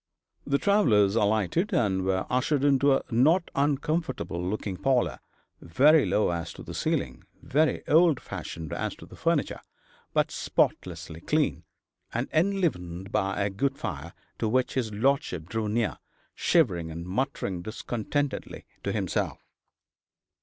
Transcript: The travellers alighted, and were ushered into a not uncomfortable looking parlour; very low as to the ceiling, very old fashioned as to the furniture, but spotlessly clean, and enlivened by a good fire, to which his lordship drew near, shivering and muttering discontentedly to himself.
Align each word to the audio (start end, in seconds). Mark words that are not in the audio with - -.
The 0.47 0.57
travellers 0.57 1.15
alighted, 1.15 1.71
and 1.71 2.03
were 2.03 2.25
ushered 2.27 2.63
into 2.63 2.91
a 2.95 3.03
not 3.11 3.51
uncomfortable 3.53 4.43
looking 4.43 4.75
parlour; 4.77 5.19
very 5.61 6.07
low 6.07 6.31
as 6.31 6.51
to 6.53 6.63
the 6.63 6.73
ceiling, 6.73 7.23
very 7.43 7.87
old 7.87 8.19
fashioned 8.19 8.73
as 8.73 8.95
to 8.95 9.05
the 9.05 9.15
furniture, 9.15 9.59
but 10.11 10.31
spotlessly 10.31 11.21
clean, 11.21 11.65
and 12.11 12.27
enlivened 12.33 13.11
by 13.11 13.39
a 13.41 13.51
good 13.51 13.77
fire, 13.77 14.13
to 14.39 14.49
which 14.49 14.73
his 14.73 14.91
lordship 14.91 15.47
drew 15.47 15.69
near, 15.69 15.99
shivering 16.33 16.89
and 16.89 17.05
muttering 17.05 17.61
discontentedly 17.61 18.65
to 18.83 18.91
himself. 18.91 19.45